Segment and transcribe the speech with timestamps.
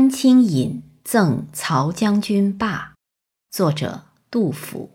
[0.00, 2.94] 丹青引赠曹将军罢。
[3.50, 4.88] 作者：杜甫。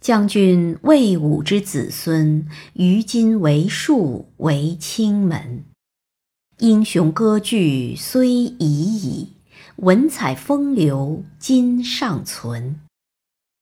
[0.00, 5.64] 将军魏武之子孙，于今为庶为卿门。
[6.58, 9.32] 英雄割据虽已矣，
[9.78, 12.78] 文采风流今尚存。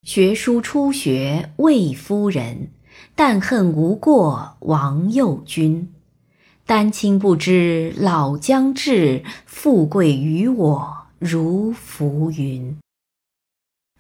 [0.02, 2.68] 学书初学魏夫人，
[3.14, 5.90] 但恨无过王右军。
[6.64, 12.78] 丹青不知老将至，富贵于我如浮云。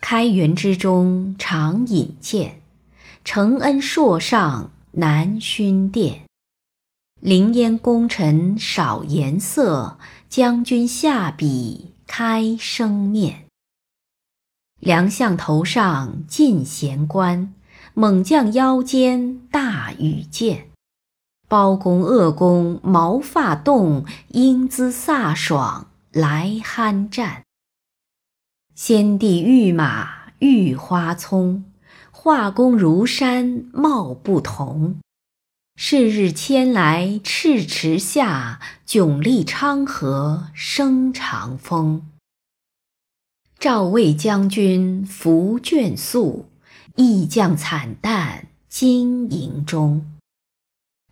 [0.00, 2.60] 开元之中常引荐，
[3.24, 6.22] 承恩硕上难勋殿。
[7.20, 9.98] 凌烟功臣少颜色，
[10.28, 13.44] 将军下笔开生面。
[14.80, 17.54] 良相头上尽闲冠，
[17.94, 20.71] 猛将腰间大羽箭。
[21.52, 27.44] 包公恶公毛发动，英姿飒爽来酣战。
[28.74, 31.64] 先帝御马御花丛，
[32.10, 34.98] 画工如山貌不同。
[35.76, 42.08] 是日迁来赤池下，迥立昌河生长风。
[43.58, 46.46] 赵魏将军伏卷宿，
[46.96, 50.11] 意将惨淡经营中。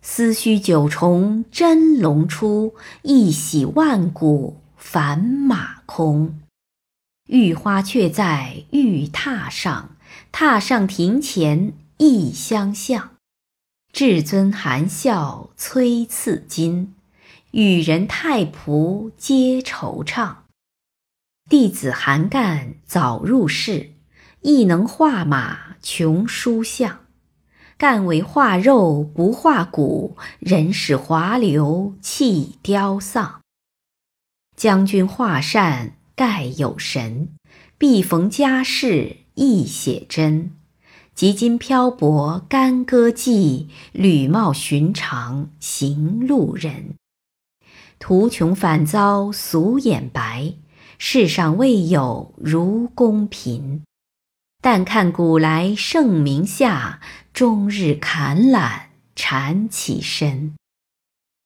[0.01, 6.39] 思须九重真龙出，一洗万古凡马空。
[7.27, 9.95] 玉花却在玉榻上，
[10.31, 13.11] 榻上庭前异相向。
[13.93, 16.95] 至尊含笑催赐金，
[17.51, 20.37] 与人太仆皆惆怅。
[21.49, 23.91] 弟子韩干早入仕，
[24.41, 27.00] 亦能画马穷书相。
[27.81, 33.41] 干为画肉不画骨，人使华流弃雕丧。
[34.55, 35.93] 将军画扇。
[36.15, 37.29] 盖有神，
[37.79, 40.51] 必逢佳事亦写真。
[41.15, 46.93] 及今漂泊干戈际，履貌寻常行路人。
[47.97, 50.53] 途穷反遭俗眼白，
[50.99, 53.81] 世上未有如公平。
[54.63, 56.99] 但看古来圣明下，
[57.33, 60.53] 终日砍懒缠起身。